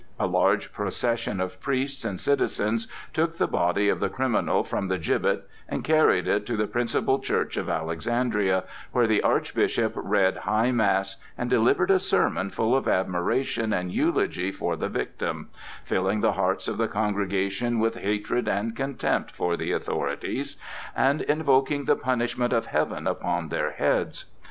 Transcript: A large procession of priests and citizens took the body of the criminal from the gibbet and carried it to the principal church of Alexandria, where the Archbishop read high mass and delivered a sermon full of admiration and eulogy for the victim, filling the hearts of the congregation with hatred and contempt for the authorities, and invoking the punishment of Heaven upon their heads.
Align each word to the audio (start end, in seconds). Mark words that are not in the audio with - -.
A 0.19 0.25
large 0.25 0.73
procession 0.73 1.39
of 1.39 1.61
priests 1.61 2.03
and 2.05 2.19
citizens 2.19 2.87
took 3.13 3.37
the 3.37 3.45
body 3.47 3.87
of 3.87 3.99
the 3.99 4.09
criminal 4.09 4.63
from 4.63 4.87
the 4.87 4.97
gibbet 4.97 5.47
and 5.69 5.83
carried 5.83 6.27
it 6.27 6.43
to 6.47 6.57
the 6.57 6.65
principal 6.65 7.19
church 7.19 7.55
of 7.55 7.69
Alexandria, 7.69 8.63
where 8.93 9.05
the 9.05 9.21
Archbishop 9.21 9.91
read 9.95 10.37
high 10.37 10.71
mass 10.71 11.17
and 11.37 11.51
delivered 11.51 11.91
a 11.91 11.99
sermon 11.99 12.49
full 12.49 12.75
of 12.75 12.87
admiration 12.87 13.71
and 13.73 13.91
eulogy 13.91 14.51
for 14.51 14.75
the 14.75 14.89
victim, 14.89 15.49
filling 15.83 16.21
the 16.21 16.33
hearts 16.33 16.67
of 16.67 16.79
the 16.79 16.87
congregation 16.87 17.79
with 17.79 17.97
hatred 17.97 18.47
and 18.47 18.75
contempt 18.75 19.29
for 19.29 19.55
the 19.55 19.71
authorities, 19.71 20.55
and 20.95 21.21
invoking 21.21 21.85
the 21.85 21.95
punishment 21.95 22.53
of 22.53 22.65
Heaven 22.65 23.05
upon 23.05 23.49
their 23.49 23.69
heads. 23.73 24.25